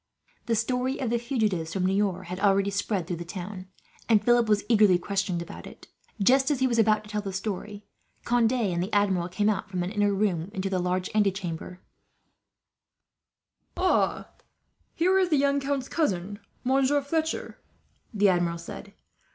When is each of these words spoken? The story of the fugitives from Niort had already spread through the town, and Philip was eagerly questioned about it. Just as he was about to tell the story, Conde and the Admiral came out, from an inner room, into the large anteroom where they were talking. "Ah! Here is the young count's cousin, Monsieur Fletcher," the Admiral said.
The 0.47 0.55
story 0.55 0.99
of 0.99 1.11
the 1.11 1.19
fugitives 1.19 1.73
from 1.73 1.85
Niort 1.85 2.25
had 2.25 2.39
already 2.39 2.71
spread 2.71 3.05
through 3.05 3.17
the 3.17 3.23
town, 3.23 3.67
and 4.09 4.25
Philip 4.25 4.49
was 4.49 4.63
eagerly 4.67 4.97
questioned 4.97 5.43
about 5.43 5.67
it. 5.67 5.89
Just 6.19 6.49
as 6.49 6.59
he 6.59 6.65
was 6.65 6.79
about 6.79 7.03
to 7.03 7.09
tell 7.11 7.21
the 7.21 7.31
story, 7.31 7.85
Conde 8.25 8.51
and 8.51 8.81
the 8.81 8.91
Admiral 8.93 9.29
came 9.29 9.47
out, 9.47 9.69
from 9.69 9.83
an 9.83 9.91
inner 9.91 10.11
room, 10.11 10.49
into 10.55 10.71
the 10.71 10.79
large 10.79 11.11
anteroom 11.13 11.55
where 11.57 11.69
they 11.69 11.77
were 13.77 13.83
talking. 13.89 14.25
"Ah! 14.25 14.31
Here 14.95 15.19
is 15.19 15.29
the 15.29 15.37
young 15.37 15.59
count's 15.59 15.87
cousin, 15.87 16.39
Monsieur 16.63 16.99
Fletcher," 17.03 17.61
the 18.11 18.27
Admiral 18.27 18.57
said. 18.57 18.93